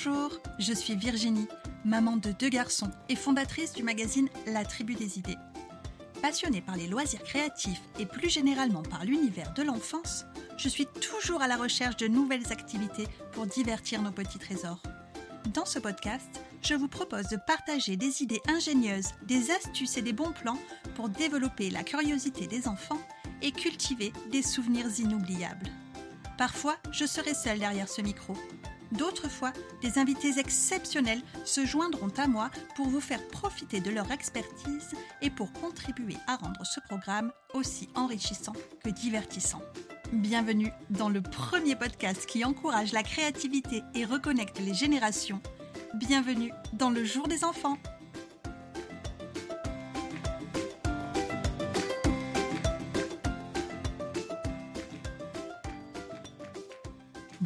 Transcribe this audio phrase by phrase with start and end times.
[0.00, 1.48] Bonjour, je suis Virginie,
[1.84, 5.36] maman de deux garçons et fondatrice du magazine La Tribu des idées.
[6.22, 10.24] Passionnée par les loisirs créatifs et plus généralement par l'univers de l'enfance,
[10.56, 14.80] je suis toujours à la recherche de nouvelles activités pour divertir nos petits trésors.
[15.52, 20.12] Dans ce podcast, je vous propose de partager des idées ingénieuses, des astuces et des
[20.12, 20.58] bons plans
[20.94, 23.00] pour développer la curiosité des enfants
[23.42, 25.70] et cultiver des souvenirs inoubliables.
[26.36, 28.34] Parfois, je serai seule derrière ce micro.
[28.92, 29.52] D'autres fois,
[29.82, 35.30] des invités exceptionnels se joindront à moi pour vous faire profiter de leur expertise et
[35.30, 39.62] pour contribuer à rendre ce programme aussi enrichissant que divertissant.
[40.12, 45.42] Bienvenue dans le premier podcast qui encourage la créativité et reconnecte les générations.
[45.94, 47.76] Bienvenue dans le jour des enfants.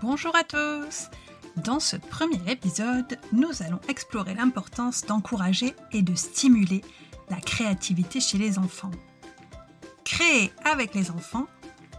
[0.00, 1.10] Bonjour à tous
[1.56, 6.82] Dans ce premier épisode, nous allons explorer l'importance d'encourager et de stimuler
[7.30, 8.90] la créativité chez les enfants.
[10.04, 11.46] Créer avec les enfants,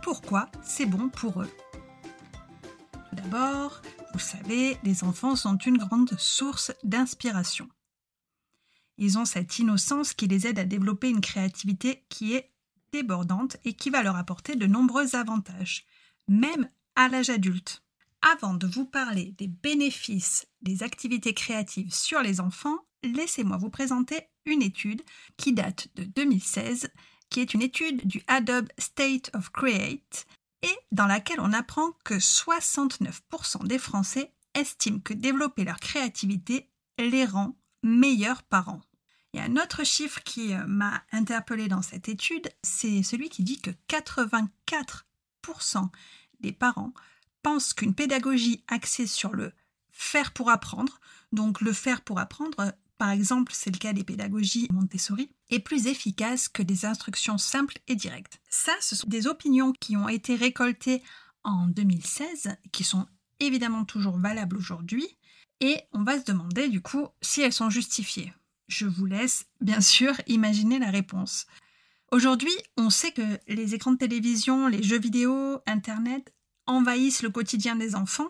[0.04, 1.50] pourquoi c'est bon pour eux?
[2.92, 3.82] Tout d'abord,
[4.14, 7.68] vous savez, les enfants sont une grande source d'inspiration.
[9.00, 12.52] Ils ont cette innocence qui les aide à développer une créativité qui est
[12.92, 15.86] débordante et qui va leur apporter de nombreux avantages,
[16.28, 17.84] même à l'âge adulte.
[18.22, 24.22] Avant de vous parler des bénéfices des activités créatives sur les enfants, laissez-moi vous présenter
[24.46, 25.02] une étude
[25.38, 26.90] qui date de 2016,
[27.30, 30.26] qui est une étude du Adobe State of Create
[30.64, 37.26] et dans laquelle on apprend que 69% des Français estiment que développer leur créativité les
[37.26, 38.82] rend meilleurs parents.
[39.34, 43.30] Il y a un autre chiffre qui euh, m'a interpellé dans cette étude, c'est celui
[43.30, 45.90] qui dit que 84%
[46.40, 46.94] des parents
[47.48, 49.54] pensent qu'une pédagogie axée sur le
[49.94, 51.00] faire pour apprendre,
[51.32, 55.88] donc le faire pour apprendre, par exemple c'est le cas des pédagogies Montessori, est plus
[55.88, 58.42] efficace que des instructions simples et directes.
[58.50, 61.02] Ça, ce sont des opinions qui ont été récoltées
[61.46, 63.08] en 2016, qui sont
[63.40, 65.08] évidemment toujours valables aujourd'hui,
[65.62, 68.34] et on va se demander du coup si elles sont justifiées.
[68.68, 71.48] Je vous laisse bien sûr imaginer la réponse.
[72.12, 76.34] Aujourd'hui, on sait que les écrans de télévision, les jeux vidéo, Internet
[76.68, 78.30] envahissent le quotidien des enfants,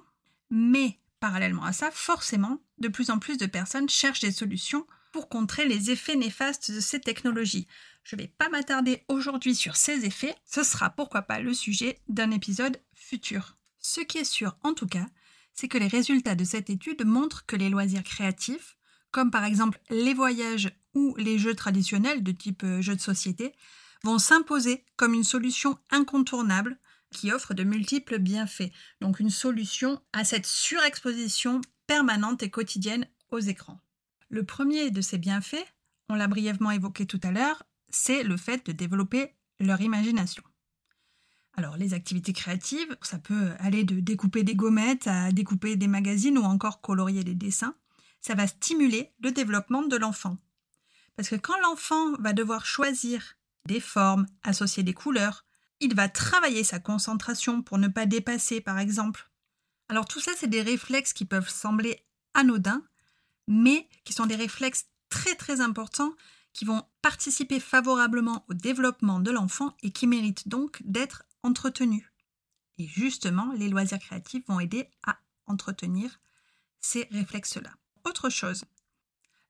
[0.49, 5.29] mais parallèlement à ça, forcément, de plus en plus de personnes cherchent des solutions pour
[5.29, 7.67] contrer les effets néfastes de ces technologies.
[8.03, 11.99] Je ne vais pas m'attarder aujourd'hui sur ces effets, ce sera pourquoi pas le sujet
[12.07, 13.57] d'un épisode futur.
[13.79, 15.05] Ce qui est sûr en tout cas,
[15.53, 18.77] c'est que les résultats de cette étude montrent que les loisirs créatifs,
[19.11, 23.53] comme par exemple les voyages ou les jeux traditionnels de type euh, jeux de société,
[24.03, 26.77] vont s'imposer comme une solution incontournable
[27.11, 28.71] qui offre de multiples bienfaits.
[29.01, 33.79] Donc une solution à cette surexposition permanente et quotidienne aux écrans.
[34.29, 35.65] Le premier de ces bienfaits,
[36.09, 40.43] on l'a brièvement évoqué tout à l'heure, c'est le fait de développer leur imagination.
[41.53, 46.37] Alors les activités créatives, ça peut aller de découper des gommettes à découper des magazines
[46.37, 47.75] ou encore colorier des dessins.
[48.21, 50.37] Ça va stimuler le développement de l'enfant.
[51.15, 55.46] Parce que quand l'enfant va devoir choisir des formes, associer des couleurs,
[55.79, 59.29] il va travailler sa concentration pour ne pas dépasser, par exemple.
[59.89, 62.83] Alors tout ça, c'est des réflexes qui peuvent sembler anodins,
[63.47, 66.13] mais qui sont des réflexes très très importants
[66.53, 72.03] qui vont participer favorablement au développement de l'enfant et qui méritent donc d'être entretenus.
[72.77, 76.19] Et justement, les loisirs créatifs vont aider à entretenir
[76.79, 77.71] ces réflexes-là.
[78.05, 78.65] Autre chose,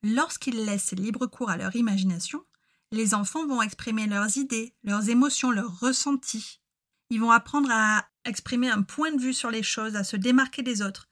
[0.04, 2.46] lorsqu'ils laissent libre cours à leur imagination,
[2.92, 6.62] les enfants vont exprimer leurs idées, leurs émotions, leurs ressentis.
[7.10, 10.64] Ils vont apprendre à exprimer un point de vue sur les choses, à se démarquer
[10.64, 11.10] des autres.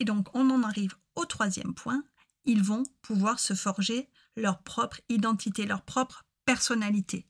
[0.00, 2.04] Et donc on en arrive au troisième point,
[2.44, 7.26] ils vont pouvoir se forger leur propre identité, leur propre personnalité.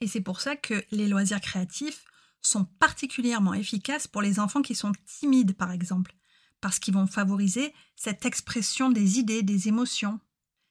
[0.00, 2.04] Et c'est pour ça que les loisirs créatifs
[2.42, 6.14] sont particulièrement efficaces pour les enfants qui sont timides, par exemple,
[6.60, 10.20] parce qu'ils vont favoriser cette expression des idées, des émotions.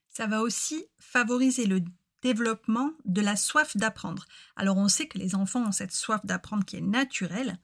[0.10, 1.82] Ça va aussi favoriser le
[2.24, 4.26] développement de la soif d'apprendre.
[4.56, 7.60] Alors on sait que les enfants ont cette soif d'apprendre qui est naturelle,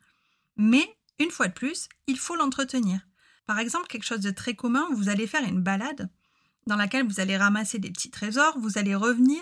[0.58, 3.00] mais une fois de plus, il faut l'entretenir.
[3.46, 6.10] Par exemple, quelque chose de très commun, vous allez faire une balade
[6.68, 9.42] dans laquelle vous allez ramasser des petits trésors, vous allez revenir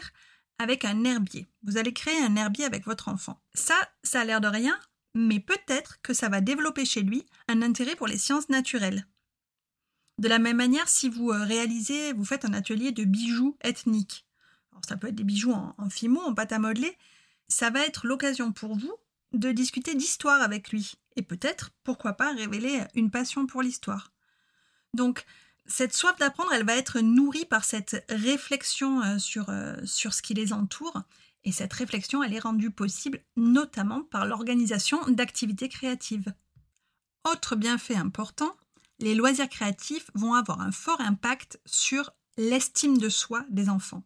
[0.59, 1.47] avec un herbier.
[1.63, 3.41] Vous allez créer un herbier avec votre enfant.
[3.53, 4.79] Ça, ça a l'air de rien,
[5.13, 9.07] mais peut-être que ça va développer chez lui un intérêt pour les sciences naturelles.
[10.19, 14.26] De la même manière, si vous euh, réalisez, vous faites un atelier de bijoux ethniques,
[14.87, 16.97] ça peut être des bijoux en, en fimo, en pâte à modeler,
[17.47, 18.93] ça va être l'occasion pour vous
[19.33, 24.13] de discuter d'histoire avec lui et peut-être, pourquoi pas, révéler une passion pour l'histoire.
[24.93, 25.25] Donc,
[25.65, 30.21] cette soif d'apprendre, elle va être nourrie par cette réflexion euh, sur, euh, sur ce
[30.21, 31.01] qui les entoure.
[31.43, 36.33] Et cette réflexion, elle est rendue possible notamment par l'organisation d'activités créatives.
[37.29, 38.55] Autre bienfait important,
[38.99, 44.03] les loisirs créatifs vont avoir un fort impact sur l'estime de soi des enfants.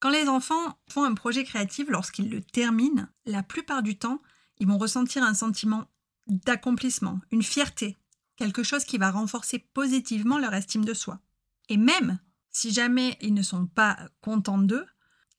[0.00, 4.20] Quand les enfants font un projet créatif, lorsqu'ils le terminent, la plupart du temps,
[4.58, 5.88] ils vont ressentir un sentiment
[6.26, 7.98] d'accomplissement, une fierté,
[8.36, 11.20] quelque chose qui va renforcer positivement leur estime de soi.
[11.68, 12.18] Et même
[12.50, 14.86] si jamais ils ne sont pas contents d'eux,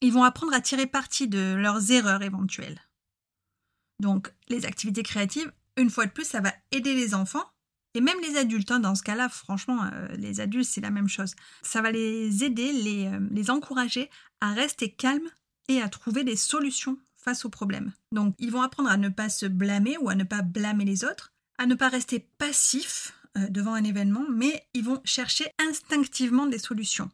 [0.02, 2.80] ils vont apprendre à tirer parti de leurs erreurs éventuelles.
[4.00, 7.46] Donc les activités créatives, une fois de plus, ça va aider les enfants
[7.98, 8.72] et même les adultes.
[8.72, 11.34] Hein, dans ce cas-là, franchement, euh, les adultes, c'est la même chose.
[11.64, 15.30] Ça va les aider, les, euh, les encourager à rester calmes
[15.68, 17.92] et à trouver des solutions face aux problèmes.
[18.12, 21.04] Donc ils vont apprendre à ne pas se blâmer ou à ne pas blâmer les
[21.04, 26.46] autres, à ne pas rester passifs euh, devant un événement, mais ils vont chercher instinctivement
[26.46, 27.10] des solutions.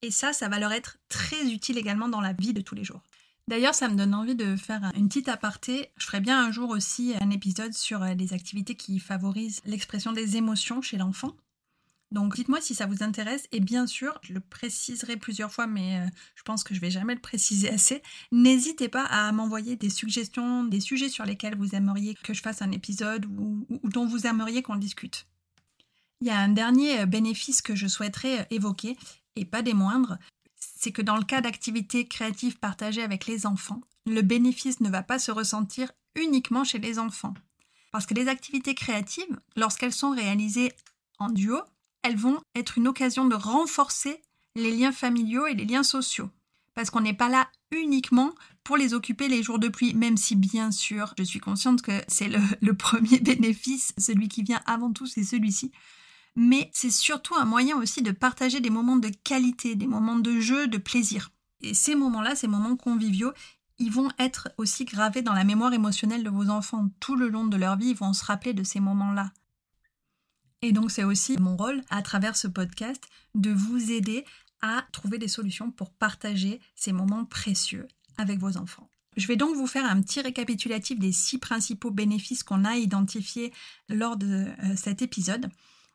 [0.00, 2.84] Et ça, ça va leur être très utile également dans la vie de tous les
[2.84, 3.02] jours.
[3.46, 5.90] D'ailleurs, ça me donne envie de faire une petite aparté.
[5.96, 10.36] Je ferai bien un jour aussi un épisode sur les activités qui favorisent l'expression des
[10.36, 11.36] émotions chez l'enfant.
[12.14, 15.98] Donc dites-moi si ça vous intéresse et bien sûr, je le préciserai plusieurs fois mais
[15.98, 18.02] euh, je pense que je vais jamais le préciser assez.
[18.30, 22.62] N'hésitez pas à m'envoyer des suggestions, des sujets sur lesquels vous aimeriez que je fasse
[22.62, 25.26] un épisode ou, dont vous aimeriez qu'on discute.
[26.20, 28.96] Il y a un dernier bénéfice que je souhaiterais évoquer
[29.34, 30.16] et pas des moindres,
[30.84, 35.02] c'est que dans le cas d'activités créatives partagées avec les enfants, le bénéfice ne va
[35.02, 37.32] pas se ressentir uniquement chez les enfants.
[37.90, 40.72] Parce que les activités créatives, lorsqu'elles sont réalisées
[41.18, 41.58] en duo,
[42.02, 44.20] elles vont être une occasion de renforcer
[44.56, 46.28] les liens familiaux et les liens sociaux.
[46.74, 50.36] Parce qu'on n'est pas là uniquement pour les occuper les jours de pluie, même si
[50.36, 52.28] bien sûr je suis consciente que c'est
[52.60, 55.72] le, premier bénéfice, celui qui vient avant tout, c'est celui-ci.
[56.36, 60.40] Mais c'est surtout un moyen aussi de partager des moments de qualité, des moments de
[60.40, 61.30] jeu, de plaisir.
[61.60, 63.32] Et ces moments-là, ces moments conviviaux,
[63.78, 67.46] ils vont être aussi gravés dans la mémoire émotionnelle de vos enfants tout le long
[67.46, 69.32] de leur vie, ils vont se rappeler de ces moments-là.
[70.62, 73.04] Et donc c'est aussi mon rôle à travers ce podcast
[73.34, 74.24] de vous aider
[74.62, 77.86] à trouver des solutions pour partager ces moments précieux
[78.16, 78.88] avec vos enfants.
[79.16, 83.52] Je vais donc vous faire un petit récapitulatif des six principaux bénéfices qu'on a identifiés
[83.88, 85.50] lors de euh, cet épisode.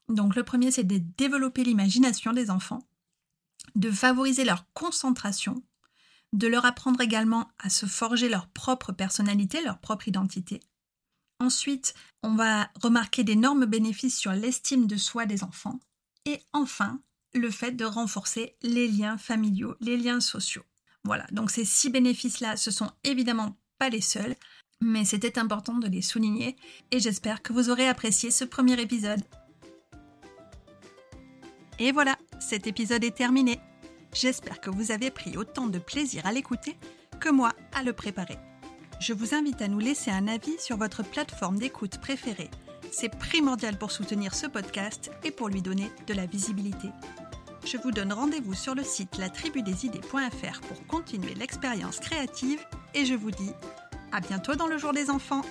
[0.09, 2.87] Donc le premier, c'est de développer l'imagination des enfants,
[3.75, 5.63] de favoriser leur concentration,
[6.33, 10.61] de leur apprendre également à se forger leur propre personnalité, leur propre identité,
[11.41, 15.79] Ensuite, on va remarquer d'énormes bénéfices sur l'estime de soi des enfants.
[16.25, 16.99] Et enfin,
[17.33, 20.63] le fait de renforcer les liens familiaux, les liens sociaux.
[21.05, 24.35] Voilà, donc ces six bénéfices-là, ce sont évidemment pas les seuls,
[24.81, 26.57] mais c'était important de les souligner
[26.91, 29.23] et j'espère que vous aurez apprécié ce premier épisode.
[31.79, 33.59] Et voilà, cet épisode est terminé.
[34.13, 36.75] J'espère que vous avez pris autant de plaisir à l'écouter
[37.19, 38.37] que moi à le préparer
[38.99, 42.49] je vous invite à nous laisser un avis sur votre plateforme d'écoute préférée.
[42.91, 46.89] C'est primordial pour soutenir ce podcast et pour lui donner de la visibilité.
[47.65, 52.59] Je vous donne rendez-vous sur le site latribudesidées.fr pour continuer l'expérience créative
[52.93, 53.51] et je vous dis
[54.11, 55.43] à bientôt dans le jour des enfants.